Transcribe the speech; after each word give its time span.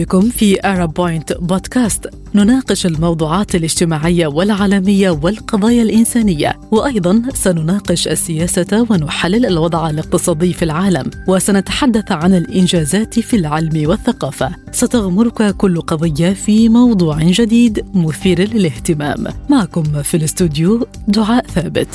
بكم 0.00 0.20
في 0.20 0.66
أرب 0.66 0.94
بوينت 0.94 1.32
بودكاست 1.32 2.06
نناقش 2.34 2.86
الموضوعات 2.86 3.54
الاجتماعية 3.54 4.26
والعالمية 4.26 5.10
والقضايا 5.10 5.82
الإنسانية 5.82 6.60
وأيضا 6.70 7.22
سنناقش 7.34 8.08
السياسة 8.08 8.86
ونحلل 8.90 9.46
الوضع 9.46 9.90
الاقتصادي 9.90 10.52
في 10.52 10.64
العالم 10.64 11.10
وسنتحدث 11.28 12.12
عن 12.12 12.34
الإنجازات 12.34 13.18
في 13.18 13.36
العلم 13.36 13.88
والثقافة. 13.88 14.50
ستغمرك 14.72 15.56
كل 15.56 15.80
قضية 15.80 16.32
في 16.32 16.68
موضوع 16.68 17.18
جديد 17.22 17.84
مثير 17.94 18.40
للاهتمام. 18.40 19.26
معكم 19.50 20.02
في 20.02 20.16
الاستوديو 20.16 20.86
دعاء 21.08 21.46
ثابت. 21.46 21.88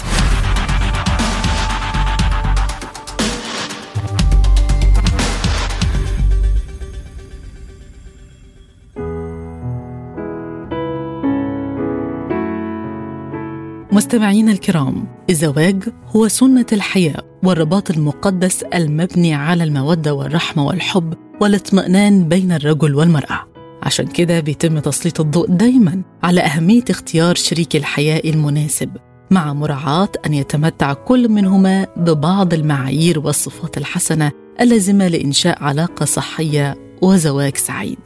مستمعينا 14.05 14.51
الكرام 14.51 15.07
الزواج 15.29 15.83
هو 16.15 16.27
سنة 16.27 16.65
الحياة 16.73 17.23
والرباط 17.43 17.91
المقدس 17.91 18.63
المبني 18.63 19.33
على 19.33 19.63
المودة 19.63 20.13
والرحمة 20.13 20.65
والحب 20.65 21.13
والاطمئنان 21.41 22.27
بين 22.27 22.51
الرجل 22.51 22.95
والمرأة. 22.95 23.47
عشان 23.83 24.07
كده 24.07 24.39
بيتم 24.39 24.79
تسليط 24.79 25.19
الضوء 25.19 25.47
دايما 25.47 26.01
على 26.23 26.41
أهمية 26.41 26.83
اختيار 26.89 27.35
شريك 27.35 27.75
الحياة 27.75 28.21
المناسب 28.25 28.89
مع 29.31 29.53
مراعاة 29.53 30.09
أن 30.25 30.33
يتمتع 30.33 30.93
كل 30.93 31.29
منهما 31.29 31.87
ببعض 31.97 32.53
المعايير 32.53 33.19
والصفات 33.19 33.77
الحسنة 33.77 34.31
اللازمة 34.61 35.07
لإنشاء 35.07 35.63
علاقة 35.63 36.05
صحية 36.05 36.75
وزواج 37.01 37.57
سعيد. 37.57 37.99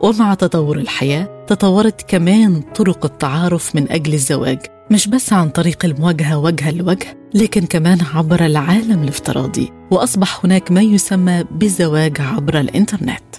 ومع 0.00 0.34
تطور 0.34 0.78
الحياة 0.78 1.35
تطورت 1.46 2.02
كمان 2.02 2.62
طرق 2.74 3.04
التعارف 3.04 3.76
من 3.76 3.92
أجل 3.92 4.14
الزواج 4.14 4.58
مش 4.90 5.08
بس 5.08 5.32
عن 5.32 5.48
طريق 5.48 5.84
المواجهة 5.84 6.38
وجها 6.38 6.70
لوجه 6.70 7.18
لكن 7.34 7.66
كمان 7.66 7.98
عبر 8.14 8.46
العالم 8.46 9.02
الافتراضي 9.02 9.72
وأصبح 9.90 10.44
هناك 10.44 10.72
ما 10.72 10.80
يسمى 10.80 11.44
بالزواج 11.50 12.20
عبر 12.20 12.60
الإنترنت. 12.60 13.36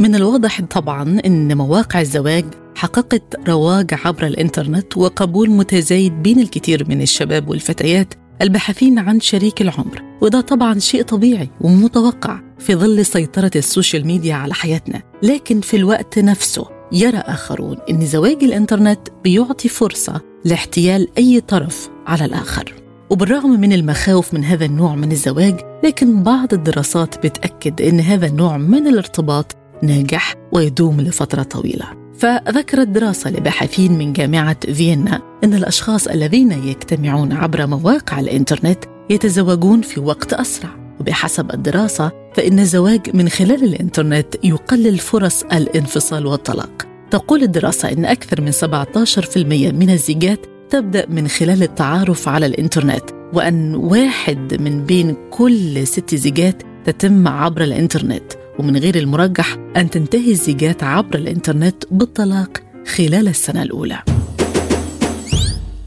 من 0.00 0.14
الواضح 0.14 0.60
طبعا 0.60 1.20
إن 1.26 1.56
مواقع 1.56 2.00
الزواج 2.00 2.44
حققت 2.76 3.48
رواج 3.48 3.94
عبر 4.04 4.26
الإنترنت 4.26 4.96
وقبول 4.96 5.50
متزايد 5.50 6.22
بين 6.22 6.40
الكثير 6.40 6.88
من 6.88 7.02
الشباب 7.02 7.48
والفتيات 7.48 8.14
الباحثين 8.42 8.98
عن 8.98 9.20
شريك 9.20 9.62
العمر 9.62 10.02
وده 10.20 10.40
طبعا 10.40 10.78
شيء 10.78 11.02
طبيعي 11.02 11.50
ومتوقع 11.60 12.40
في 12.58 12.74
ظل 12.74 13.06
سيطرة 13.06 13.50
السوشيال 13.56 14.06
ميديا 14.06 14.34
على 14.34 14.54
حياتنا. 14.54 15.02
لكن 15.22 15.60
في 15.60 15.76
الوقت 15.76 16.18
نفسه 16.18 16.66
يرى 16.92 17.18
آخرون 17.18 17.76
أن 17.90 18.06
زواج 18.06 18.44
الإنترنت 18.44 19.08
بيعطي 19.24 19.68
فرصة 19.68 20.20
لاحتيال 20.44 21.08
أي 21.18 21.40
طرف 21.40 21.90
على 22.06 22.24
الآخر. 22.24 22.74
وبالرغم 23.10 23.60
من 23.60 23.72
المخاوف 23.72 24.34
من 24.34 24.44
هذا 24.44 24.64
النوع 24.64 24.94
من 24.94 25.12
الزواج 25.12 25.60
لكن 25.84 26.22
بعض 26.22 26.54
الدراسات 26.54 27.26
بتأكد 27.26 27.82
أن 27.82 28.00
هذا 28.00 28.26
النوع 28.26 28.56
من 28.56 28.86
الارتباط 28.86 29.56
ناجح 29.82 30.34
ويدوم 30.52 31.00
لفترة 31.00 31.42
طويلة. 31.42 31.86
فذكرت 32.18 32.88
دراسة 32.88 33.30
لباحثين 33.30 33.98
من 33.98 34.12
جامعة 34.12 34.72
فيينا 34.72 35.22
أن 35.44 35.54
الأشخاص 35.54 36.06
الذين 36.06 36.52
يجتمعون 36.52 37.32
عبر 37.32 37.66
مواقع 37.66 38.20
الإنترنت 38.20 38.84
يتزوجون 39.10 39.80
في 39.80 40.00
وقت 40.00 40.32
أسرع. 40.32 40.70
وبحسب 41.00 41.54
الدراسة 41.54 42.12
فإن 42.34 42.58
الزواج 42.58 43.16
من 43.16 43.28
خلال 43.28 43.64
الإنترنت 43.64 44.34
يقلل 44.44 44.98
فرص 44.98 45.42
الانفصال 45.42 46.26
والطلاق. 46.26 46.86
تقول 47.10 47.42
الدراسة 47.42 47.92
أن 47.92 48.04
أكثر 48.04 48.40
من 48.40 48.52
17% 48.52 49.72
من 49.72 49.90
الزيجات 49.90 50.46
تبدأ 50.70 51.06
من 51.08 51.28
خلال 51.28 51.62
التعارف 51.62 52.28
على 52.28 52.46
الإنترنت 52.46 53.04
وأن 53.32 53.74
واحد 53.74 54.60
من 54.60 54.84
بين 54.84 55.16
كل 55.30 55.86
ست 55.86 56.14
زيجات 56.14 56.62
تتم 56.84 57.28
عبر 57.28 57.62
الإنترنت. 57.62 58.41
ومن 58.58 58.76
غير 58.76 58.96
المرجح 58.96 59.56
أن 59.76 59.90
تنتهي 59.90 60.30
الزيجات 60.30 60.82
عبر 60.84 61.14
الإنترنت 61.14 61.84
بالطلاق 61.90 62.62
خلال 62.96 63.28
السنة 63.28 63.62
الأولى. 63.62 63.98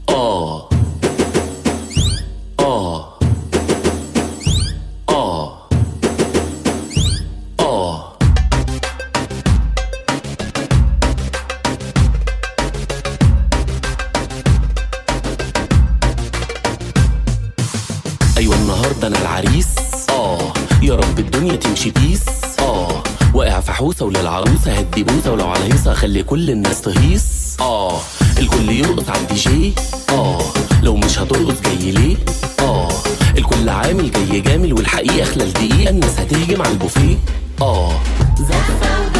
آه. 0.08 0.68
آه. 2.60 3.15
اخلي 26.06 26.22
كل 26.22 26.50
الناس 26.50 26.80
تهيص 26.80 27.24
آه 27.60 27.98
الكل 28.38 28.68
يرقص 28.70 29.08
على 29.08 29.34
جي. 29.34 29.72
آه 30.10 30.38
لو 30.82 30.96
مش 30.96 31.18
هترقص 31.18 31.60
جاي 31.60 31.90
ليه؟ 31.90 32.16
آه 32.60 32.88
الكل 33.38 33.68
عامل 33.68 34.10
جاي 34.10 34.40
جامل 34.40 34.72
والحقيقة 34.72 35.24
خلال 35.24 35.52
دقيقة 35.52 35.90
الناس 35.90 36.18
هتهجم 36.18 36.62
على 36.62 36.72
البوفيه. 36.72 37.16
آه. 37.62 38.00
زفة 38.38 39.15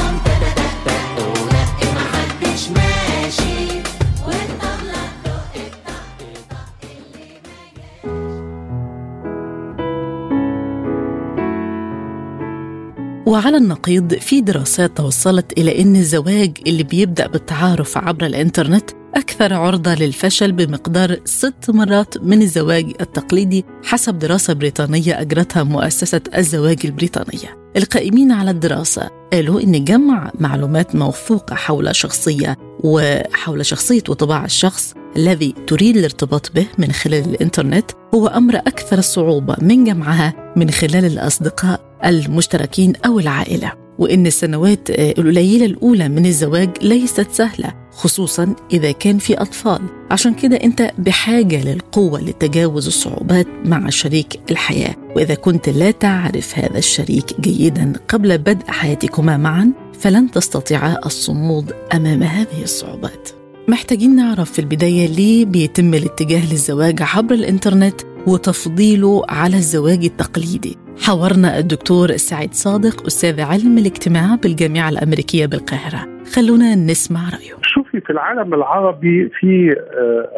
وعلى 13.27 13.57
النقيض 13.57 14.15
في 14.15 14.41
دراسات 14.41 14.97
توصلت 14.97 15.59
إلى 15.59 15.83
أن 15.83 15.97
الزواج 15.97 16.59
اللي 16.67 16.83
بيبدأ 16.83 17.27
بالتعارف 17.27 17.99
عبر 17.99 18.27
الإنترنت 18.27 18.91
أكثر 19.15 19.55
عرضة 19.55 19.95
للفشل 19.95 20.53
بمقدار 20.53 21.21
ست 21.25 21.71
مرات 21.71 22.19
من 22.19 22.43
الزواج 22.43 22.93
التقليدي 23.01 23.65
حسب 23.85 24.19
دراسة 24.19 24.53
بريطانية 24.53 25.21
أجرتها 25.21 25.63
مؤسسة 25.63 26.21
الزواج 26.37 26.79
البريطانية. 26.85 27.67
القائمين 27.77 28.33
على 28.33 28.51
الدراسة 28.51 29.11
قالوا 29.33 29.61
إن 29.61 29.85
جمع 29.85 30.33
معلومات 30.41 30.95
موثوقة 30.95 31.55
حول 31.55 31.97
شخصية 31.97 32.57
وحول 32.85 33.67
شخصية 33.67 34.03
وطباع 34.09 34.45
الشخص 34.45 34.95
الذي 35.17 35.55
تريد 35.67 35.97
الارتباط 35.97 36.53
به 36.55 36.67
من 36.79 36.93
خلال 36.93 37.25
الإنترنت 37.25 37.91
هو 38.15 38.27
أمر 38.27 38.57
أكثر 38.57 39.01
صعوبة 39.01 39.57
من 39.63 39.85
جمعها 39.85 40.53
من 40.57 40.71
خلال 40.71 41.05
الأصدقاء 41.05 41.86
المشتركين 42.05 42.93
أو 43.07 43.19
العائلة 43.19 43.73
وإن 43.99 44.27
السنوات 44.27 44.91
القليلة 44.91 45.67
الأولى 45.67 46.09
من 46.09 46.27
الزواج 46.27 46.71
ليست 46.83 47.31
سهلة 47.33 47.73
خصوصا 47.91 48.55
إذا 48.73 48.93
كان 48.93 49.19
في 49.19 49.35
أطفال. 49.35 49.81
عشان 50.11 50.35
كده 50.35 50.57
أنت 50.57 50.91
بحاجة 50.99 51.65
للقوة 51.65 52.21
لتجاوز 52.21 52.87
الصعوبات 52.87 53.47
مع 53.65 53.91
شريك 53.91 54.41
الحياة. 54.51 54.95
وإذا 55.17 55.35
كنت 55.35 55.69
لا 55.69 55.91
تعرف 55.91 56.59
هذا 56.59 56.79
الشريك 56.79 57.41
جيدا 57.41 57.93
قبل 58.09 58.39
بدء 58.39 58.67
حياتكما 58.69 59.37
معا 59.37 59.73
فلن 60.01 60.31
تستطيعا 60.31 60.97
الصمود 61.07 61.73
أمام 61.95 62.23
هذه 62.23 62.63
الصعوبات. 62.63 63.29
محتاجين 63.69 64.17
نعرف 64.17 64.53
في 64.53 64.59
البداية 64.59 65.07
ليه 65.07 65.45
بيتم 65.45 65.95
الاتجاه 65.95 66.53
للزواج 66.53 67.03
عبر 67.03 67.35
الإنترنت؟ 67.35 68.01
وتفضيله 68.27 69.23
على 69.29 69.57
الزواج 69.57 70.05
التقليدي. 70.05 70.77
حاورنا 71.07 71.59
الدكتور 71.59 72.09
سعيد 72.09 72.53
صادق 72.53 73.07
أستاذ 73.07 73.41
علم 73.41 73.79
الاجتماع 73.79 74.35
بالجامعة 74.43 74.89
الأمريكية 74.89 75.47
بالقاهرة. 75.47 76.09
خلونا 76.35 76.75
نسمع 76.75 77.21
رأيه. 77.21 77.55
شوفي 77.63 78.01
في 78.01 78.11
العالم 78.11 78.55
العربي 78.55 79.31
في 79.41 79.77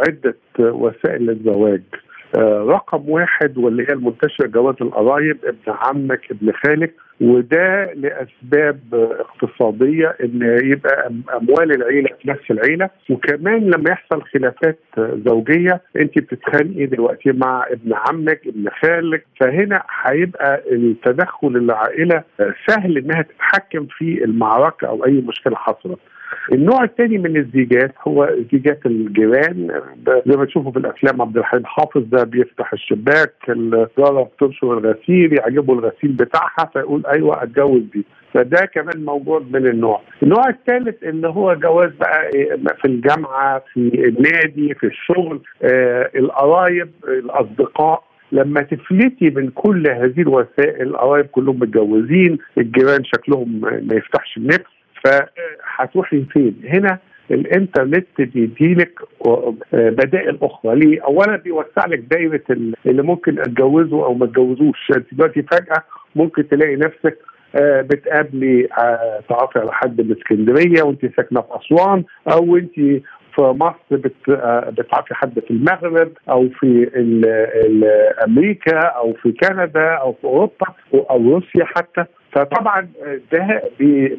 عدة 0.07 0.37
وسائل 0.59 1.27
للزواج. 1.27 1.83
رقم 2.37 3.09
واحد 3.11 3.59
واللي 3.59 3.83
هي 3.83 3.93
المنتشرة 3.95 4.47
جواز 4.47 4.75
القرايب 4.81 5.39
ابن 5.45 5.59
عمك 5.69 6.21
ابن 6.31 6.53
خالك 6.53 6.95
وده 7.21 7.93
لأسباب 7.93 8.81
اقتصادية 8.95 10.17
إن 10.25 10.61
يبقى 10.65 11.11
أموال 11.37 11.73
العيلة 11.73 12.09
في 12.23 12.31
نفس 12.31 12.51
العيلة. 12.51 12.91
وكمان 13.11 13.71
لما 13.71 13.91
يحصل 13.91 14.23
خلافات 14.23 14.79
زوجية 14.99 15.81
أنت 15.97 16.19
بتتخانقي 16.19 16.87
دلوقتي 16.87 17.33
مع 17.33 17.67
ابن 17.71 17.93
عمك 17.95 18.41
ابن 18.47 18.69
خالك. 18.83 19.27
فهنا 19.41 19.83
هيبقى 20.03 20.63
التدخل 20.73 21.57
العائلة 21.57 22.23
سهل 22.69 22.99
إنها 22.99 23.23
تتحكم 23.23 23.87
في 23.91 24.25
المعركة 24.25 24.89
أو 24.89 25.05
أي 25.05 25.13
مشكلة 25.29 25.57
حصلت. 25.57 25.99
النوع 26.53 26.85
الثاني 26.85 27.19
من 27.19 27.37
الزيجات 27.37 27.95
هو 28.09 28.31
زيجات 28.53 28.87
الجيران. 28.87 29.81
زي 30.27 30.37
ما 30.37 30.45
تشوفوا 30.45 30.73
في 30.73 30.79
الأفلام 30.79 31.23
عبد 31.23 31.37
الحليم 31.37 31.65
حافظ 31.67 32.03
ده 32.07 32.25
بيفتح 32.25 32.73
الشباك 32.73 33.33
الجاره 33.49 34.23
بتنشر 34.23 34.79
الغسيل 34.79 35.33
يعجبه 35.39 35.73
الغسيل 35.75 36.13
بتاعها 36.13 36.71
فيقول 36.73 37.07
أيوه 37.07 37.43
أتجوز 37.43 37.83
دي. 37.95 38.05
فده 38.35 38.67
كمان 38.75 39.05
موجود 39.05 39.53
من 39.53 39.67
النوع. 39.67 40.01
النوع 40.23 40.49
الثالث 40.49 41.03
اللي 41.03 41.29
هو 41.29 41.55
جواز 41.55 41.91
بقى 42.01 42.31
في 42.79 42.85
الجامعة 42.85 43.63
في 43.73 43.79
النادي 44.09 44.75
في 44.75 44.87
الشغل 44.87 45.41
آه 45.63 46.11
القرايب 46.17 46.91
الأصدقاء. 47.09 48.09
لما 48.33 48.63
تفلتي 48.63 49.31
من 49.31 49.49
كل 49.51 49.91
هذه 49.91 50.21
الوسائل 50.21 50.83
القرايب 50.83 51.27
كلهم 51.27 51.59
متجوزين 51.61 52.39
الجيران 52.59 53.05
شكلهم 53.05 53.61
ما 53.61 53.95
يفتحش 53.95 54.37
النفس. 54.37 54.78
فهتروحي 55.05 56.25
فين؟ 56.33 56.61
هنا 56.65 56.99
الإنترنت 57.31 58.07
بيديلك 58.19 59.01
بدائل 59.73 60.39
أخرى 60.43 60.75
ليه؟ 60.79 61.05
اولا 61.05 61.37
بيوسع 61.37 61.87
لك 61.87 61.99
دايرة 61.99 62.43
اللي 62.87 63.03
ممكن 63.03 63.39
أتجوزه 63.39 64.05
أو 64.05 64.15
ما 64.15 64.25
اتجوزوش 64.25 64.93
دلوقتي 65.13 65.43
فجأة 65.43 65.83
ممكن 66.17 66.49
تلاقي 66.49 66.77
نفسك 66.77 67.19
بتقابلي 67.61 68.69
تعرفي 69.29 69.59
على 69.59 69.73
حد 69.73 70.01
من 70.01 70.13
اسكندرية 70.13 70.83
وأنت 70.83 71.07
ساكنة 71.17 71.41
في 71.41 71.49
أسوان 71.57 72.05
أو 72.33 72.57
أنت 72.57 73.03
في 73.39 73.43
مصر 73.43 74.11
بتعرفي 74.71 75.15
حد 75.15 75.41
في 75.41 75.51
المغرب 75.51 76.13
أو 76.31 76.49
في 76.49 76.67
ال 76.97 77.25
ال 77.67 77.85
أمريكا 78.27 78.79
أو 78.81 79.13
في 79.13 79.33
كندا 79.33 79.89
أو 79.91 80.13
في 80.13 80.25
أوروبا 80.25 80.67
أو 80.95 81.31
روسيا 81.35 81.65
حتى. 81.65 82.05
فطبعا 82.33 82.89
ده 83.33 83.63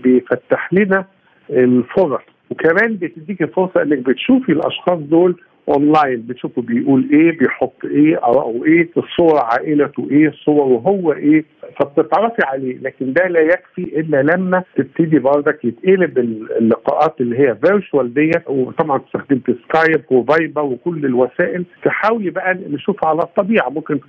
بيفتح 0.03 0.73
لنا 0.73 1.05
الفرص. 1.49 2.21
وكمان 2.49 2.95
بتديكي 2.95 3.47
فرصة 3.47 3.81
إنك 3.81 3.97
بتشوفي 3.97 4.51
الأشخاص 4.51 4.99
دول 4.99 5.35
أونلاين 5.69 6.21
بتشوفوا 6.21 6.63
بيقول 6.63 7.09
إيه 7.13 7.37
بيحط 7.37 7.85
إيه 7.85 8.17
أراءه 8.23 8.61
إيه 8.65 8.89
الصور 8.97 9.39
عائلته 9.39 10.07
إيه 10.11 10.27
الصور 10.27 10.61
وهو 10.67 11.13
إيه. 11.13 11.43
فبتتعرفي 11.79 12.41
عليه 12.45 12.77
لكن 12.77 13.13
ده 13.13 13.27
لا 13.27 13.39
يكفي 13.39 13.99
إلا 13.99 14.21
لما 14.21 14.63
تبتدي 14.75 15.19
برضك 15.19 15.65
يتقلب 15.65 16.17
اللقاءات 16.17 17.21
اللي 17.21 17.39
هي 17.39 17.55
virtual 17.55 18.13
date. 18.13 18.49
وطبعا 18.49 19.01
استخدمت 19.07 19.51
سكايب 19.51 20.01
وفايبر 20.11 20.61
وكل 20.63 21.05
الوسائل. 21.05 21.65
تحاولي 21.83 22.29
بقى 22.29 22.53
نشوف 22.69 23.05
على 23.05 23.19
الطبيعة. 23.21 23.69
ممكن 23.69 23.99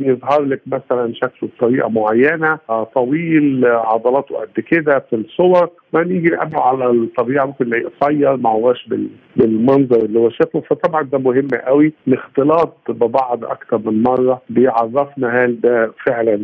يظهر 0.00 0.42
لك 0.42 0.60
مثلا 0.66 1.12
شكله 1.14 1.50
بطريقة 1.58 1.88
معينة 1.88 2.58
طويل 2.94 3.66
عضلاته 3.66 4.36
قد 4.36 4.60
كده 4.60 4.98
في 5.10 5.16
الصور. 5.16 5.70
ما 5.92 6.04
نيجي 6.04 6.28
نقابله 6.28 6.60
على 6.60 6.90
الطبيعة 6.90 7.46
ممكن 7.46 7.66
نلاقيه 7.66 7.88
قصير 8.00 8.36
ما 8.36 8.50
هوش 8.50 8.88
بالمنظر 9.36 10.04
اللي 10.04 10.18
هو 10.18 10.30
شافه 10.30 10.60
فطبعا 10.60 11.02
ده 11.02 11.18
مهم 11.18 11.48
قوي. 11.66 11.92
الاختلاط 12.08 12.76
ببعض 12.88 13.44
أكثر 13.44 13.78
من 13.78 14.02
مرة 14.02 14.42
بيعرفنا 14.50 15.44
هل 15.44 15.60
ده 15.60 15.92
فعلا 16.06 16.34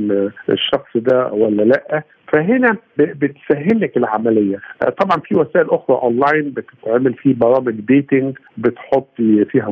الشخص 0.51 0.97
ده 0.97 1.33
ولا 1.33 1.63
لأ. 1.63 2.03
فهنا 2.33 2.77
بتسهل 2.99 3.81
لك 3.81 3.97
العملية. 3.97 4.59
طبعا 5.01 5.21
في 5.25 5.37
وسائل 5.37 5.71
أخرى 5.71 5.97
أونلاين 6.03 6.51
بتتعمل 6.51 7.15
في 7.15 7.33
برامج 7.33 7.73
dating 7.81 8.37
بتحطي 8.59 9.45
فيها 9.45 9.71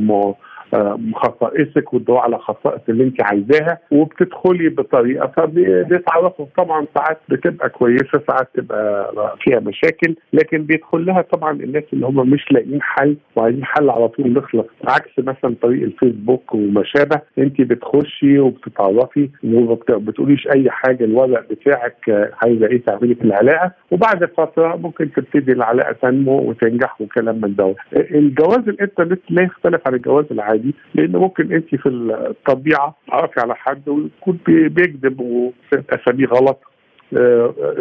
خصائصك 1.15 1.95
وتدور 1.95 2.19
على 2.19 2.39
خصائص 2.39 2.81
اللي 2.89 3.05
انت 3.05 3.23
عايزاها 3.23 3.79
وبتدخلي 3.91 4.69
بطريقة 4.69 5.27
فبيتعرفوا. 5.37 6.47
طبعا 6.57 6.87
ساعات 6.95 7.19
بتبقى 7.29 7.69
كويسة 7.71 8.21
ساعات 8.29 8.49
تبقى 8.55 9.13
فيها 9.41 9.61
مشاكل 9.61 10.15
لكن 10.33 10.59
بيدخل 10.63 11.07
لها 11.07 11.23
طبعا 11.23 11.53
الناس 11.53 11.85
اللي 11.93 12.07
هم 12.07 12.31
مش 12.31 12.53
لاقيين 12.53 12.83
حل 12.83 13.17
وعايزين 13.37 13.65
حل 13.65 13.91
على 13.91 14.09
طول 14.09 14.33
نخلص. 14.33 14.67
عكس 14.89 15.11
مثلا 15.19 15.55
طريق 15.63 15.83
الفيسبوك 15.83 16.55
وما 16.55 16.83
شابه 16.85 17.21
انت 17.39 17.61
بتخشي 17.61 18.39
وبتتعرفي 18.39 19.29
وما 19.45 19.75
بتقوليش 19.91 20.49
أي 20.57 20.71
حاجة 20.71 21.05
الورق 21.05 21.49
بتاعك 21.51 22.31
عايزة 22.43 22.67
إيه 22.67 22.83
تعملي 22.85 23.15
في 23.15 23.25
العلاقة 23.25 23.73
وبعد 23.91 24.25
فترة 24.25 24.77
ممكن 24.77 25.13
تبتدي 25.13 25.53
العلاقة 25.53 25.93
تنمو 25.93 26.39
وتنجح 26.51 27.01
وكلام 27.01 27.41
من 27.41 27.55
ده 27.55 27.75
الجواز 27.97 28.69
الإنترنت 28.69 29.21
لا 29.31 29.43
يختلف 29.43 29.81
عن 29.87 29.95
الجواز 29.95 30.25
العادي. 30.31 30.60
دي 30.61 30.75
لأن 30.95 31.13
ممكن 31.13 31.53
انت 31.53 31.75
في 31.75 31.89
الطبيعة 31.89 32.97
تعرفي 33.09 33.41
على 33.41 33.55
حد 33.55 33.89
ويكون 33.89 34.39
بيكذب 34.47 35.21
واساميه 35.21 36.27
غلط 36.27 36.61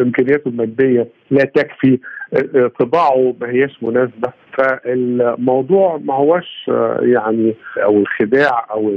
إمكانياته 0.02 0.50
المادية 0.50 1.08
لا 1.32 1.44
تكفي 1.46 2.00
طباعه 2.80 3.36
ما 3.42 3.50
هياش 3.50 3.84
مناسبة. 3.84 4.34
فالموضوع 4.58 5.98
ما 5.98 6.14
هوش 6.14 6.66
يعني 7.02 7.56
أو 7.78 7.98
الخداع 7.98 8.68
أو 8.72 8.96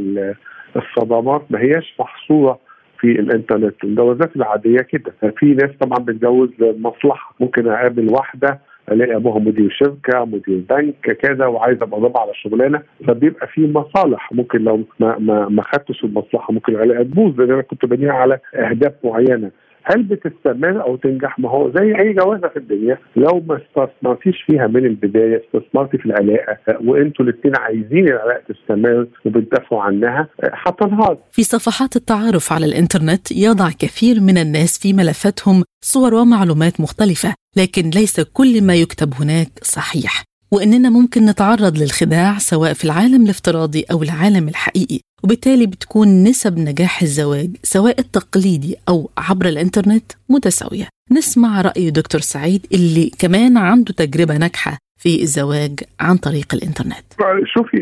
الصدمات 0.76 1.42
ما 1.50 1.60
هياش 1.60 1.94
محصورة 2.00 2.58
في 3.00 3.06
الإنترنت. 3.06 3.84
الجوازات 3.84 4.36
العادية 4.36 4.78
كده. 4.78 5.12
في 5.38 5.46
ناس 5.46 5.70
طبعا 5.80 5.98
بتجوز 5.98 6.50
مصلحة 6.60 7.34
ممكن 7.40 7.68
أقابل 7.68 8.12
واحدة 8.12 8.60
الاقي 8.92 9.16
أبوها 9.16 9.38
مدير 9.38 9.70
شركة 9.70 10.24
مدير 10.24 10.62
بنك 10.70 11.16
كذا 11.22 11.46
وعايز 11.46 11.82
أبقى 11.82 12.00
ضبع 12.00 12.20
على 12.20 12.34
شغلانة. 12.34 12.82
فبيبقى 13.08 13.46
في 13.46 13.72
مصالح. 13.72 14.32
ممكن 14.32 14.58
لو 14.58 14.84
ما 15.00 15.18
ما, 15.18 15.48
ما 15.48 15.62
خدتش 15.62 16.04
المصلحة 16.04 16.52
ممكن 16.52 16.74
العلاقة 16.74 17.02
تبوظ 17.02 17.40
لأن 17.40 17.50
أنا 17.50 17.62
كنت 17.62 17.84
بنيها 17.84 18.12
على 18.12 18.38
أهداف 18.54 18.92
معينة. 19.04 19.50
هل 19.84 20.02
بتستمر 20.02 20.82
أو 20.82 20.96
تنجح 20.96 21.38
ما 21.38 21.50
هو 21.50 21.70
زي 21.70 21.94
أي 22.00 22.12
جوازة 22.12 22.48
في 22.48 22.56
الدنيا 22.56 22.98
لو 23.16 23.42
ما 23.48 23.60
استثمرتيش 23.62 24.42
فيها 24.46 24.66
من 24.66 24.86
البداية 24.86 25.42
استثمرتي 25.44 25.98
في 25.98 26.06
العلاقة 26.06 26.56
وأنتوا 26.84 27.24
الاثنين 27.24 27.54
عايزين 27.58 28.08
العلاقة 28.08 28.42
تستمر 28.48 29.06
وبتدافعوا 29.26 29.82
عنها 29.82 30.28
هتنهار. 30.66 31.18
في 31.30 31.42
صفحات 31.42 31.96
التعارف 31.96 32.52
على 32.52 32.66
الإنترنت 32.66 33.32
يضع 33.32 33.68
كثير 33.68 34.20
من 34.20 34.38
الناس 34.38 34.78
في 34.78 34.92
ملفاتهم 34.92 35.64
صور 35.84 36.14
ومعلومات 36.14 36.80
مختلفة، 36.80 37.34
لكن 37.56 37.82
ليس 37.82 38.20
كل 38.20 38.66
ما 38.66 38.74
يكتب 38.74 39.14
هناك 39.20 39.48
صحيح. 39.62 40.31
وإننا 40.52 40.90
ممكن 40.90 41.26
نتعرض 41.26 41.78
للخداع 41.78 42.38
سواء 42.38 42.72
في 42.72 42.84
العالم 42.84 43.24
الافتراضي 43.24 43.84
أو 43.90 44.02
العالم 44.02 44.48
الحقيقي. 44.48 45.00
وبالتالي 45.24 45.66
بتكون 45.66 46.24
نسب 46.24 46.58
نجاح 46.58 47.02
الزواج 47.02 47.50
سواء 47.62 48.00
التقليدي 48.00 48.76
أو 48.88 49.10
عبر 49.18 49.48
الإنترنت 49.48 50.12
متساوية. 50.28 50.88
نسمع 51.12 51.60
رأي 51.60 51.90
دكتور 51.90 52.20
سعيد 52.20 52.66
اللي 52.72 53.10
كمان 53.18 53.56
عنده 53.56 53.92
تجربة 53.92 54.36
ناجحة 54.36 54.78
في 55.02 55.22
الزواج 55.22 55.80
عن 56.00 56.16
طريق 56.16 56.46
الإنترنت. 56.54 57.06
شوفي 57.44 57.76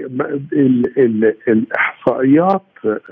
ال 0.53 0.99
ال 0.99 1.35
الإحصائيات 1.49 2.63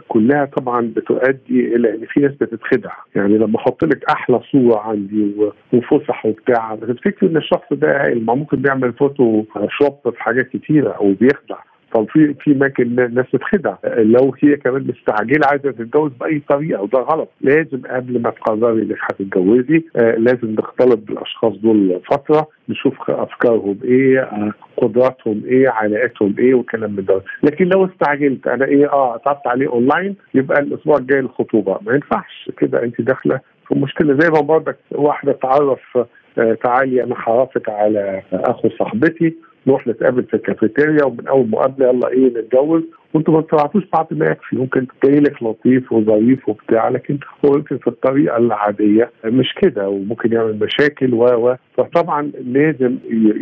كلها 0.08 0.44
طبعا 0.44 0.92
بتؤدي 0.96 1.76
إلى 1.76 1.94
إن 1.94 2.06
في 2.08 2.20
ناس 2.20 2.32
بتتخدع. 2.40 2.90
يعني 3.14 3.38
لما 3.38 3.56
أحط 3.56 3.84
لك 3.84 4.04
أحلى 4.10 4.40
صورة 4.52 4.78
عندي 4.78 5.34
وفسح 5.72 6.26
وبتاع 6.26 6.74
بتفتكري 6.74 7.30
إن 7.30 7.36
الشخص 7.36 7.72
ده 7.72 8.14
ممكن 8.14 8.56
بيعمل 8.62 8.92
Photoshop 8.92 10.14
في 10.14 10.22
حاجات 10.22 10.48
كتيرة 10.48 10.90
أو 10.90 11.14
طب 11.94 12.06
في 12.10 12.52
اماكن 12.52 12.82
الناس 13.00 13.26
بتخدع. 13.34 13.74
لو 13.98 14.34
هي 14.42 14.56
كمان 14.56 14.86
مستعجلة 14.86 15.46
عايزة 15.50 15.70
تتجوز 15.70 16.12
بأي 16.20 16.42
طريقة 16.48 16.82
وده 16.82 16.98
غلط. 16.98 17.28
لازم 17.40 17.82
قبل 17.90 18.22
ما 18.22 18.30
تقرري 18.30 18.82
إنك 18.82 18.96
هتتجوزي 19.02 19.82
آه 19.96 20.14
لازم 20.14 20.50
نختلط 20.58 20.98
بالأشخاص 20.98 21.52
دول 21.56 22.00
فترة 22.10 22.46
نشوف 22.68 23.10
أفكارهم 23.10 23.78
إيه 23.84 24.20
آه 24.20 24.52
قدراتهم 24.76 25.42
إيه 25.46 25.68
علاقاتهم 25.68 26.34
إيه 26.38 26.54
وكلام 26.54 26.92
من 26.92 27.04
ده. 27.04 27.22
لكن 27.42 27.64
لو 27.68 27.84
استعجلت 27.84 28.46
أنا 28.46 28.64
إيه 28.64 28.92
آه 28.92 29.16
أتعرفت 29.16 29.46
عليه 29.46 29.68
اونلاين 29.68 30.16
يبقى 30.34 30.60
الأسبوع 30.60 30.96
الجاي 30.96 31.18
الخطوبة. 31.20 31.78
ما 31.86 31.92
ينفعش 31.94 32.50
كده. 32.58 32.82
أنت 32.82 33.00
داخلة 33.00 33.40
في 33.68 33.74
مشكلة. 33.74 34.18
زي 34.20 34.30
ما 34.30 34.40
برضك 34.40 34.76
واحدة 34.92 35.32
تعرف 35.32 35.98
آه 36.38 36.54
تعالي 36.64 37.02
أنا 37.04 37.14
هعرفك 37.18 37.68
على 37.68 38.22
أخو 38.32 38.68
صاحبتي 38.78 39.34
نروح 39.66 39.86
نتقابل 39.86 40.22
في 40.24 40.34
الكافيتيريا 40.34 41.04
ومن 41.04 41.28
أول 41.28 41.48
مقابلة 41.50 41.88
يلا 41.88 42.08
إيه 42.08 42.26
نتجوز. 42.26 42.82
وأنتوا 43.14 43.34
ما 43.34 43.40
طلعتوش 43.40 43.82
بعد 43.92 44.06
ما 44.10 44.26
يكفي. 44.26 44.56
ممكن 44.56 44.86
جاي 45.04 45.20
لك 45.20 45.42
لطيف 45.42 45.92
وظريف 45.92 46.48
وبتاع 46.48 46.88
لكن 46.88 47.18
هو 47.44 47.54
يمكن 47.56 47.78
في 47.78 47.86
الطريقة 47.86 48.36
العادية. 48.36 49.10
مش 49.24 49.54
كده 49.62 49.88
وممكن 49.88 50.32
يعمل 50.32 50.58
مشاكل 50.58 51.14
و 51.14 51.24
و. 51.24 51.54
فطبعا 51.76 52.30
لازم 52.44 52.96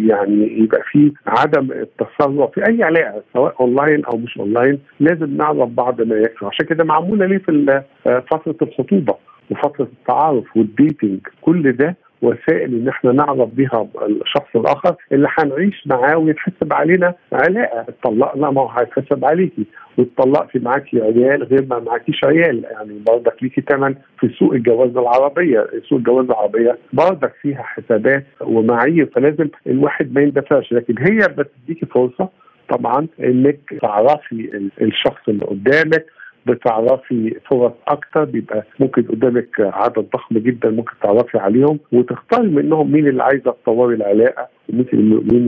يعني 0.08 0.58
يبقى 0.58 0.82
في 0.92 1.12
عدم 1.26 1.72
التسرع 1.72 2.46
في 2.46 2.68
أي 2.68 2.82
علاقة 2.82 3.22
سواء 3.32 3.54
أونلاين 3.60 4.04
أو 4.04 4.16
مش 4.16 4.38
أونلاين. 4.38 4.78
لازم 5.00 5.36
نعرف 5.36 5.68
بعض 5.68 6.02
ما 6.02 6.16
يكفي. 6.16 6.46
عشان 6.46 6.66
كده 6.66 6.84
معمولة 6.84 7.26
ليه 7.26 7.38
في 7.38 7.82
فترة 8.30 8.56
الخطوبة 8.62 9.14
وفترة 9.50 9.84
التعارف 10.00 10.56
والديتنج. 10.56 11.18
كل 11.40 11.72
ده 11.72 11.96
وسائل 12.22 12.74
ان 12.74 12.88
إحنا 12.88 13.12
نعرف 13.12 13.48
بيها 13.54 13.88
الشخص 14.06 14.56
الآخر 14.56 14.94
اللي 15.12 15.28
هنعيش 15.38 15.86
معاه 15.86 16.16
ويتحسب 16.18 16.72
علينا 16.72 17.14
علاقه 17.32 17.80
اتطلقنا 17.80 18.50
ما 18.50 18.60
هو 18.60 18.68
هيتحسب 18.68 19.24
عليكي. 19.24 19.66
واتطلقتي 19.98 20.58
معاكي 20.58 21.02
عيال 21.02 21.42
غير 21.44 21.66
ما 21.70 21.78
معاكيش 21.78 22.24
عيال. 22.24 22.64
يعني 22.70 22.98
برضك 23.06 23.42
ليكي 23.42 23.60
ثمن 23.60 23.94
في 24.20 24.28
سوق 24.28 24.52
الجواز 24.52 24.96
العربيه، 24.96 25.66
سوق 25.88 25.98
الجواز 25.98 26.24
العربيه 26.26 26.78
برضك 26.92 27.32
فيها 27.42 27.62
حسابات 27.62 28.26
ومعايير 28.40 29.06
فلازم 29.14 29.48
الواحد 29.66 30.14
ما 30.14 30.20
يندفعش. 30.20 30.72
لكن 30.72 30.94
هي 30.98 31.18
بتديكي 31.28 31.86
فرصة 31.86 32.28
طبعا 32.68 33.06
إنك 33.20 33.58
تعرفي 33.82 34.68
الشخص 34.80 35.28
اللي 35.28 35.44
قدامك 35.44 36.06
بتعرفي 36.46 37.36
فرص 37.50 37.72
أكتر 37.88 38.24
بيبقى 38.24 38.64
ممكن 38.80 39.02
قدامك 39.02 39.48
عدد 39.60 40.06
ضخم 40.14 40.38
جدا 40.38 40.70
ممكن 40.70 40.92
تعرفي 41.02 41.38
عليهم 41.38 41.78
وتختاري 41.92 42.48
منهم 42.48 42.92
مين 42.92 43.06
اللي 43.08 43.22
عايزة 43.22 43.50
تطوري 43.62 43.94
العلاقة 43.96 44.48
ومين 44.68 44.86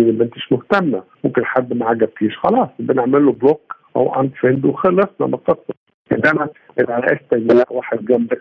اللي 0.01 0.13
ما 0.13 0.25
انتيش 0.25 0.53
مهتمة. 0.53 1.03
ممكن 1.25 1.45
حد 1.45 1.73
ما 1.73 1.87
عجبكيش 1.87 2.37
خلاص 2.39 2.69
بنعمل 2.79 3.27
له 3.27 3.33
block 3.33 3.75
أو 3.97 4.21
unfriend 4.21 4.65
وخلصنا 4.65 5.27
القصة 5.27 5.75
إنما 6.13 6.49
العلاقات 6.81 7.71
واحد 7.71 8.05
جنبك 8.05 8.41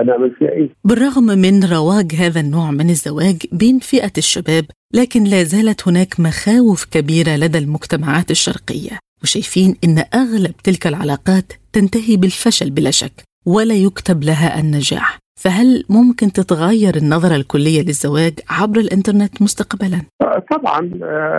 هنعمل 0.00 0.30
فيها 0.38 0.50
إيه؟ 0.50 0.68
بالرغم 0.84 1.24
من 1.24 1.64
رواج 1.72 2.12
هذا 2.20 2.40
النوع 2.40 2.70
من 2.70 2.90
الزواج 2.90 3.36
بين 3.52 3.78
فئة 3.78 4.12
الشباب 4.18 4.64
لكن 4.94 5.24
لا 5.24 5.42
زالت 5.42 5.88
هناك 5.88 6.20
مخاوف 6.20 6.84
كبيرة 6.84 7.36
لدى 7.36 7.58
المجتمعات 7.58 8.30
الشرقية. 8.30 8.98
وشايفين 9.22 9.76
إن 9.84 9.98
أغلب 10.14 10.54
تلك 10.64 10.86
العلاقات 10.86 11.52
تنتهي 11.72 12.16
بالفشل 12.16 12.70
بلا 12.70 12.90
شك 12.90 13.12
ولا 13.46 13.74
يكتب 13.74 14.24
لها 14.24 14.60
النجاح. 14.60 15.18
فهل 15.40 15.84
ممكن 15.90 16.32
تتغير 16.32 16.96
النظرة 16.96 17.36
الكلية 17.36 17.82
للزواج 17.82 18.32
عبر 18.50 18.80
الإنترنت 18.80 19.42
مستقبلا؟ 19.42 20.00
طبعا 20.50 20.80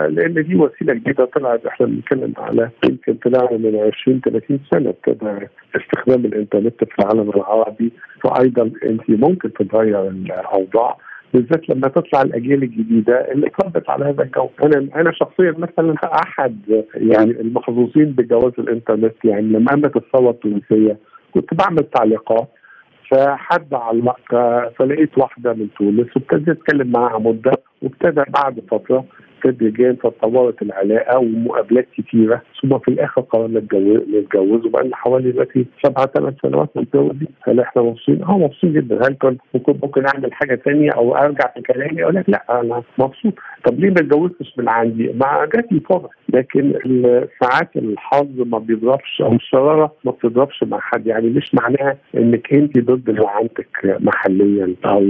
لأن 0.08 0.34
دي 0.48 0.54
وسيلة 0.54 0.94
جديدة 0.94 1.24
طلعت. 1.24 1.66
إحنا 1.66 1.86
بنتكلم 1.86 2.32
على 2.38 2.70
يمكن 2.84 3.14
طلعنا 3.14 3.58
من 3.58 3.90
20 4.02 4.20
30 4.20 4.60
سنة 4.70 4.88
ابتدى 4.90 5.46
استخدام 5.76 6.24
الإنترنت 6.24 6.84
في 6.84 6.98
العالم 6.98 7.30
العربي. 7.30 7.92
فأيضا 8.22 8.62
أنت 8.62 9.02
ممكن 9.08 9.52
تتغير 9.52 10.08
الأوضاع. 10.08 10.96
بالذات 11.34 11.68
لما 11.68 11.88
تطلع 11.88 12.22
الأجيال 12.22 12.62
الجديدة 12.62 13.32
اللي 13.32 13.46
اتربت 13.46 13.90
على 13.90 14.04
هذا 14.04 14.22
الجو، 14.22 14.48
أنا 14.62 14.88
أنا 14.96 15.12
شخصيا 15.12 15.54
مثلا 15.58 15.94
أحد 16.04 16.84
يعني 16.94 17.30
المحظوظين 17.30 18.04
بجواز 18.04 18.52
الإنترنت 18.58 19.24
يعني 19.24 19.42
لما 19.42 19.70
قامت 19.70 19.96
الثوره 19.96 20.30
التونسية 20.30 20.96
كنت 21.34 21.54
بعمل 21.54 21.84
تعليقات. 21.94 22.48
فحد 23.10 23.74
علق 23.74 24.34
فلقيت 24.76 25.18
واحدة 25.18 25.52
من 25.52 25.68
تونس 25.78 26.16
وابتديت 26.16 26.48
أتكلم 26.48 26.92
معاها 26.92 27.18
مدة 27.18 27.52
وابتدى 27.82 28.22
بعد 28.28 28.60
فترة 28.70 29.04
تدريجيا 29.42 29.92
تطورت 29.92 30.62
العلاقة 30.62 31.18
ومقابلات 31.18 31.86
كثيره 31.98 32.42
ثم 32.62 32.78
في 32.78 32.88
الآخر 32.88 33.20
قررنا 33.20 33.58
نتجوز 33.58 34.66
وبقى 34.66 34.84
لنا 34.84 34.96
حوالي 34.96 35.30
دلوقتي 35.32 35.66
سبعة 35.84 36.06
ثمان 36.06 36.34
سنوات 36.42 36.68
متجوزين. 36.76 37.28
هل 37.42 37.60
إحنا 37.60 37.82
مبسوطين؟ 37.82 38.22
آه 38.22 38.38
مبسوطين 38.38 38.72
جدا. 38.72 38.96
هل 39.08 39.14
كان 39.14 39.36
ممكن 39.54 39.74
ممكن 39.82 40.06
أعمل 40.06 40.32
حاجة 40.32 40.54
ثانية 40.64 40.90
أو 40.90 41.16
أرجع 41.16 41.52
في 41.54 41.60
كلامي؟ 41.62 42.02
أقول 42.02 42.14
لك 42.14 42.28
لا 42.28 42.60
أنا 42.60 42.82
مبسوط. 42.98 43.34
طب 43.64 43.80
ليه 43.80 43.90
ما 43.90 44.00
اتجوزتش 44.00 44.54
من 44.58 44.68
عندي؟ 44.68 45.08
ما 45.12 45.48
جات 45.54 45.72
لي 45.72 45.80
فرص. 45.80 46.10
لكن 46.28 46.72
ساعات 47.42 47.76
الحظ 47.76 48.40
ما 48.40 48.58
بيضربش 48.58 49.20
أو 49.22 49.32
الشرارة 49.32 49.92
ما 50.04 50.10
بتضربش 50.12 50.64
مع 50.64 50.78
حد. 50.80 51.06
يعني 51.06 51.28
مش 51.28 51.54
معناها 51.54 51.96
إنك 52.14 52.52
أنت 52.52 52.78
ضد 52.78 53.08
اللي 53.08 53.26
عندك 53.28 53.68
محليا 54.00 54.74
أو 54.84 55.00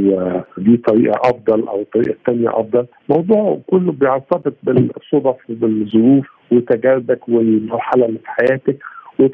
دي 0.59 0.77
طريقة 0.77 1.21
أفضل 1.31 1.69
أو 1.69 1.81
الطريقة 1.81 2.11
الثانية 2.13 2.49
أفضل. 2.49 2.87
الموضوع 3.11 3.61
كله 3.67 3.93
بيرتبط 3.93 4.55
بالصدف 4.63 5.37
وبالظروف 5.51 6.27
وتجاربك 6.53 7.29
والمرحلة 7.29 8.07
اللي 8.07 8.19
في 8.19 8.31
حياتك 8.31 8.77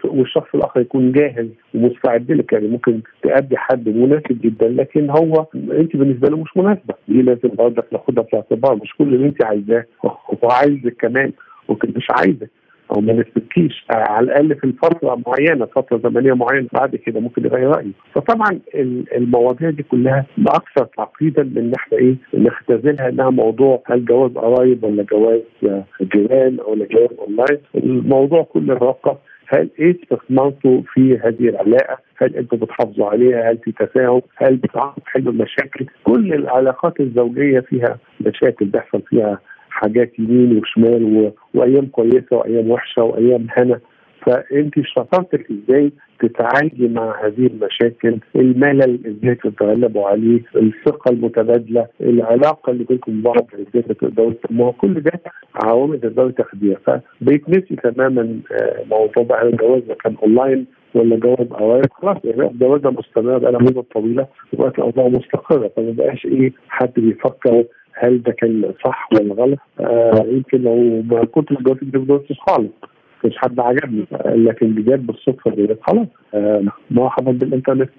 والشخص 0.04 0.46
الآخر 0.54 0.80
يكون 0.80 1.12
جاهز 1.12 1.48
ومستعد 1.74 2.32
لك. 2.32 2.52
يعني 2.52 2.68
ممكن 2.68 3.00
تأدي 3.22 3.56
حد 3.56 3.88
مناسب 3.88 4.40
جدا 4.40 4.68
لكن 4.68 5.10
هو 5.10 5.46
أنت 5.54 5.96
بالنسبة 5.96 6.28
له 6.28 6.36
مش 6.36 6.56
مناسبة. 6.56 6.94
دي 7.08 7.22
لازم 7.22 7.48
برضك 7.58 7.84
ناخدها 7.92 8.24
في 8.24 8.32
الاعتبار 8.32 8.74
مش 8.74 8.94
كل 8.98 9.14
اللي 9.14 9.26
أنت 9.26 9.44
عايزاه. 9.44 9.84
هو 10.04 10.50
عايزك 10.50 10.96
كمان 10.98 11.32
ممكن 11.68 11.92
مش 11.96 12.06
عايزك. 12.10 12.50
أو 12.92 13.00
ما 13.00 13.12
نسبتكيش 13.12 13.84
على 13.90 14.24
الأقل 14.24 14.54
في 14.54 14.64
الفترة 14.64 15.22
معينة 15.26 15.66
فترة 15.66 15.98
زمنية 15.98 16.32
معينة 16.32 16.68
بعد 16.72 16.96
كده 16.96 17.20
ممكن 17.20 17.44
يغير 17.44 17.68
رايه 17.70 17.92
فطبعا 18.14 18.60
المواضيع 19.16 19.70
دي 19.70 19.82
كلها 19.82 20.26
أكثر 20.48 20.84
تعقيدا 20.96 21.42
من 21.42 21.72
إحنا 21.74 21.98
إيه 21.98 22.14
نختزلها 22.34 23.08
إنها 23.08 23.30
موضوع 23.30 23.82
هل 23.86 24.04
جواز 24.04 24.32
قرايب 24.32 24.84
ولا 24.84 25.02
جواز 25.02 25.40
جيران 26.02 26.58
ولا 26.68 26.84
جواز 26.86 27.08
أونلاين 27.18 27.58
الموضوع 27.74 28.42
كله 28.42 28.74
يتوقف 28.74 29.16
هل 29.48 29.68
إيه 29.78 29.96
استثمارته 30.02 30.84
في 30.92 31.18
هذه 31.18 31.48
العلاقة؟ 31.48 31.98
هل 32.16 32.36
أنتم 32.36 32.56
بتحافظوا 32.56 33.06
عليها؟ 33.06 33.50
هل 33.50 33.58
في 33.58 33.72
تفاهم؟ 33.72 34.22
هل 34.36 34.56
بتعرفوا 34.56 35.02
تحلوا 35.02 35.32
المشاكل؟ 35.32 35.86
كل 36.04 36.34
العلاقات 36.34 37.00
الزوجية 37.00 37.60
فيها 37.60 37.98
مشاكل 38.20 38.64
بيحصل 38.64 39.02
فيها 39.02 39.38
حاجات 39.80 40.18
يمين 40.18 40.58
وشمال 40.58 41.02
و... 41.04 41.32
وأيام 41.54 41.86
كويسة 41.86 42.36
وأيام 42.36 42.70
وحشة 42.70 43.02
وأيام 43.02 43.46
هنا. 43.56 43.80
فأنت 44.26 44.74
شطارتك 44.84 45.46
إزاي 45.50 45.92
تتعالجي 46.20 46.88
مع 46.88 47.24
هذه 47.26 47.46
المشاكل؟ 47.46 48.18
الملل 48.36 49.00
إزاي 49.06 49.34
تتغلبوا 49.34 50.06
عليه؟ 50.08 50.40
الثقة 50.56 51.10
المتبادلة؟ 51.12 51.86
العلاقة 52.00 52.70
اللي 52.70 52.84
بينكم 52.84 53.22
بعض 53.22 53.46
إزاي 53.54 53.82
تقدروا 53.82 54.32
ما 54.50 54.70
كل 54.72 54.94
ده 55.00 55.12
عوامل 55.54 56.00
تقدروا 56.00 56.30
تاخديها. 56.30 56.76
فبيتنسي 56.86 57.76
تماما 57.76 58.40
موضوع 58.90 59.22
بقى 59.24 59.48
الجواز 59.48 59.82
كان 60.04 60.14
أونلاين 60.22 60.66
ولا 60.94 61.16
جواز 61.16 61.48
قرايب 61.48 61.92
خلاص 61.92 62.16
يعني 62.24 62.50
الجوازه 62.50 62.90
مستمره 62.90 63.38
بقى 63.38 63.52
مده 63.52 63.84
طويلة 63.94 64.26
دلوقتي 64.52 64.78
الأوضاع 64.78 65.08
مستقرة 65.08 65.70
فما 65.76 65.90
بقاش 65.92 66.26
إيه 66.26 66.52
حد 66.68 66.92
بيفكر 66.96 67.64
هل 67.98 68.22
ده 68.22 68.32
كان 68.32 68.72
صح 68.84 69.08
ولا 69.12 69.34
غلط؟ 69.34 69.58
آه 69.80 70.24
يمكن 70.28 70.62
لو 70.62 71.02
ما 71.02 71.24
كنتش 71.24 71.52
جوزت 71.52 71.84
جوزت 71.84 72.32
خالص 72.48 72.70
مش 73.24 73.36
حد 73.36 73.60
عجبني 73.60 74.04
لكن 74.26 74.66
بجد 74.70 75.06
بالصدفة 75.06 75.76
خلاص 75.82 76.06
آه 76.34 76.62
مرحبا 76.90 77.32
بالإنترنت. 77.32 77.90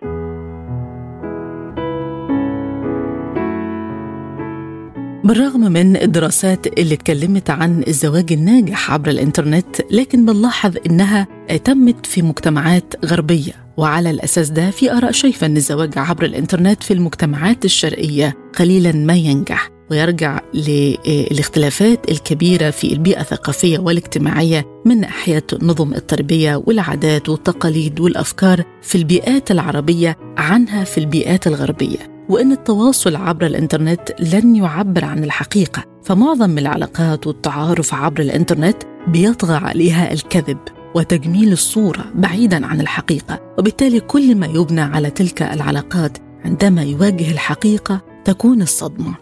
بالرغم 5.24 5.60
من 5.72 5.96
الدراسات 5.98 6.80
اللي 6.80 6.94
اتكلمت 6.94 7.50
عن 7.50 7.84
الزواج 7.88 8.34
الناجح 8.34 8.92
عبر 8.92 9.10
الإنترنت 9.10 9.82
لكن 9.92 10.26
بنلاحظ 10.26 10.78
إنها 10.90 11.28
تمت 11.64 12.06
في 12.06 12.22
مجتمعات 12.22 13.06
غربية 13.06 13.54
وعلى 13.78 14.10
الأساس 14.12 14.50
ده 14.50 14.72
في 14.72 14.92
آراء 14.92 15.12
شايفة 15.12 15.48
إن 15.48 15.56
الزواج 15.58 15.90
عبر 15.98 16.26
الإنترنت 16.26 16.84
في 16.84 16.94
المجتمعات 16.94 17.66
الشرقية 17.66 18.34
قليلا 18.60 18.92
ما 18.92 19.14
ينجح. 19.16 19.77
ويرجع 19.92 20.40
للاختلافات 20.54 22.12
الكبيرة 22.12 22.70
في 22.70 22.94
البيئة 22.94 23.22
الثقافية 23.22 23.80
والاجتماعية 23.80 24.66
من 24.86 25.00
ناحية 25.00 25.44
نظم 25.62 25.94
التربية 25.94 26.64
والعادات 26.66 27.30
والتقاليد 27.30 28.00
والأفكار 28.00 28.64
في 28.82 28.96
البيئات 28.96 29.52
العربية 29.52 30.18
عنها 30.38 30.84
في 30.84 30.98
البيئات 30.98 31.48
الغربية. 31.48 32.18
وإن 32.30 32.52
التواصل 32.52 33.16
عبر 33.16 33.46
الإنترنت 33.46 34.16
لن 34.20 34.56
يعبر 34.56 35.06
عن 35.06 35.24
الحقيقة 35.24 35.84
فمعظم 36.04 36.58
العلاقات 36.58 37.28
والتعارف 37.28 37.94
عبر 37.94 38.22
الإنترنت 38.22 38.78
بيطغى 39.08 39.56
عليها 39.56 40.14
الكذب 40.14 40.58
وتجميل 40.96 41.52
الصورة 41.52 42.06
بعيدا 42.16 42.66
عن 42.66 42.82
الحقيقة. 42.82 43.40
وبالتالي 43.60 44.00
كل 44.00 44.36
ما 44.36 44.48
يبنى 44.48 44.82
على 44.82 45.10
تلك 45.10 45.42
العلاقات 45.42 46.18
عندما 46.46 46.84
يواجه 46.84 47.32
الحقيقة 47.32 48.02
تكون 48.26 48.62
الصدمة. 48.62 49.16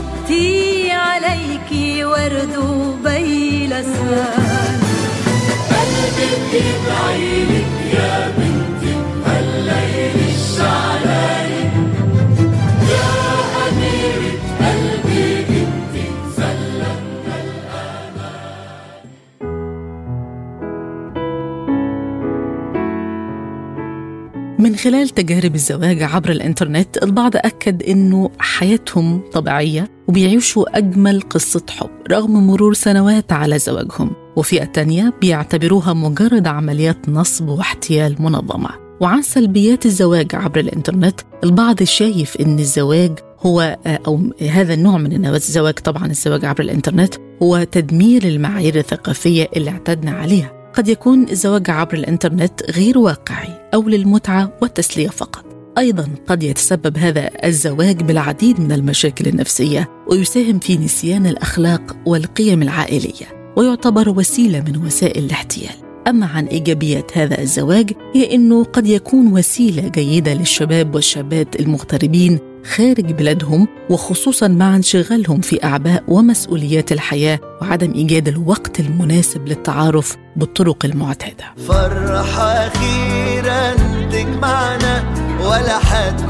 يشتي 0.00 0.92
عليكي 0.92 2.04
ورد 2.04 2.56
وبيلسان 2.56 4.40
قلبي 5.70 6.30
بيدعي 6.52 7.59
خلال 24.90 25.08
تجارب 25.08 25.54
الزواج 25.54 26.02
عبر 26.02 26.30
الإنترنت 26.30 27.02
البعض 27.02 27.36
أكد 27.36 27.82
إنه 27.82 28.30
حياتهم 28.38 29.22
طبيعية 29.32 29.90
وبيعيشوا 30.08 30.78
أجمل 30.78 31.20
قصة 31.20 31.62
حب 31.70 31.90
رغم 32.10 32.46
مرور 32.46 32.74
سنوات 32.74 33.32
على 33.32 33.58
زواجهم. 33.58 34.10
وفئة 34.36 34.64
تانية 34.64 35.12
بيعتبروها 35.20 35.92
مجرد 35.92 36.46
عمليات 36.46 37.08
نصب 37.08 37.48
واحتيال 37.48 38.16
منظمة. 38.22 38.70
وعن 39.00 39.22
سلبيات 39.22 39.86
الزواج 39.86 40.34
عبر 40.34 40.60
الإنترنت 40.60 41.20
البعض 41.44 41.82
شايف 41.82 42.36
إن 42.36 42.58
الزواج 42.58 43.18
هو 43.40 43.78
أو 43.86 44.30
هذا 44.50 44.74
النوع 44.74 44.98
من 44.98 45.26
الزواج 45.26 45.74
طبعا 45.74 46.06
الزواج 46.06 46.44
عبر 46.44 46.60
الإنترنت 46.60 47.14
هو 47.42 47.62
تدمير 47.62 48.22
المعايير 48.22 48.78
الثقافية 48.78 49.48
اللي 49.56 49.70
اعتدنا 49.70 50.10
عليها. 50.10 50.70
قد 50.74 50.88
يكون 50.88 51.28
الزواج 51.28 51.70
عبر 51.70 51.94
الإنترنت 51.94 52.70
غير 52.70 52.98
واقعي. 52.98 53.59
أو 53.74 53.88
للمتعة 53.88 54.52
والتسلية 54.62 55.08
فقط. 55.08 55.44
أيضا 55.78 56.08
قد 56.26 56.42
يتسبب 56.42 56.98
هذا 56.98 57.30
الزواج 57.44 58.02
بالعديد 58.02 58.60
من 58.60 58.72
المشاكل 58.72 59.28
النفسية 59.28 59.88
ويساهم 60.10 60.58
في 60.58 60.76
نسيان 60.76 61.26
الأخلاق 61.26 61.96
والقيم 62.06 62.62
العائلية 62.62 63.52
ويعتبر 63.56 64.08
وسيلة 64.08 64.60
من 64.60 64.76
وسائل 64.86 65.24
الاحتيال. 65.24 65.74
أما 66.08 66.26
عن 66.26 66.46
إيجابيات 66.46 67.18
هذا 67.18 67.40
الزواج 67.40 67.92
هي 68.14 68.34
إنه 68.34 68.64
قد 68.64 68.86
يكون 68.86 69.32
وسيلة 69.32 69.88
جيدة 69.88 70.34
للشباب 70.34 70.94
والشابات 70.94 71.60
المغتربين 71.60 72.38
خارج 72.64 73.12
بلادهم 73.12 73.68
وخصوصا 73.90 74.48
مع 74.48 74.76
انشغالهم 74.76 75.40
في 75.40 75.64
أعباء 75.64 76.04
ومسؤوليات 76.08 76.92
الحياة 76.92 77.38
وعدم 77.62 77.92
إيجاد 77.92 78.28
الوقت 78.28 78.80
المناسب 78.80 79.48
للتعارف 79.48 80.16
بالطرق 80.36 80.84
المعتادة. 80.84 81.44
فرحة 81.68 82.42
أخيرا 82.42 83.74
تجمعنا 84.12 85.04
ولا 85.44 85.78
حد 85.78 86.20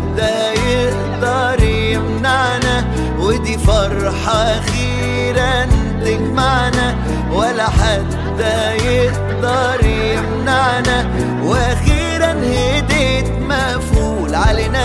يقدر 0.68 1.64
يمنعنا 1.64 2.84
ودي 3.18 3.58
فرحة 3.58 4.32
أخيرا 4.32 5.66
تجمعنا 6.04 6.96
ولا 7.32 7.70
حد 7.70 8.40
يقدر 8.84 9.86
يمنعنا 9.86 11.10
وأخيرا 11.44 11.89
هديت 11.89 11.89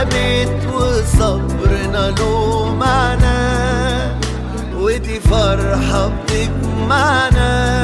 بيت 0.03 0.73
وصبرنا 0.73 2.12
له 2.19 2.65
معنى 2.79 3.39
ودي 4.75 5.19
فرحة 5.19 6.08
بتجمعنا 6.08 7.74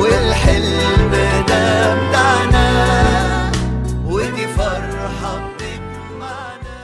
والحلم 0.00 1.10
ده 1.48 1.94
بتاعنا 2.08 2.66
ودي 4.06 4.46
فرحة 4.56 5.50
بتجمعنا 5.54 6.76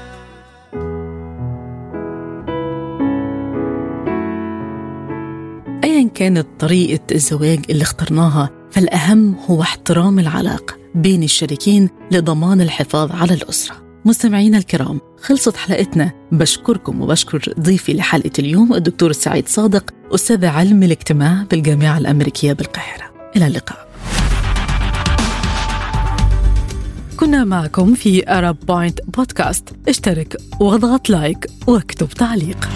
ايا 5.84 6.08
كانت 6.14 6.46
طريقة 6.60 7.00
الزواج 7.12 7.60
اللي 7.70 7.82
اخترناها 7.82 8.50
فالأهم 8.70 9.34
هو 9.50 9.62
احترام 9.62 10.18
العلاقة 10.18 10.74
بين 10.94 11.22
الشريكين 11.22 11.88
لضمان 12.10 12.60
الحفاظ 12.60 13.12
على 13.12 13.34
الأسرة. 13.34 13.81
مستمعينا 14.04 14.58
الكرام 14.58 15.00
خلصت 15.22 15.56
حلقتنا 15.56 16.12
بشكركم 16.32 17.00
وبشكر 17.00 17.54
ضيفي 17.60 17.94
لحلقة 17.94 18.30
اليوم 18.38 18.74
الدكتور 18.74 19.12
سعيد 19.12 19.48
صادق 19.48 19.94
أستاذ 20.14 20.44
علم 20.44 20.82
الاجتماع 20.82 21.44
بالجامعة 21.50 21.98
الأمريكية 21.98 22.52
بالقاهرة. 22.52 23.12
إلى 23.36 23.46
اللقاء. 23.46 23.88
كنا 27.16 27.44
معكم 27.44 27.94
في 27.94 28.30
أرب 28.30 28.56
بوينت 28.68 29.00
بودكاست 29.16 29.68
اشترك 29.88 30.36
واضغط 30.60 31.10
like 31.10 31.46
واكتب 31.66 32.08
تعليق 32.08 32.68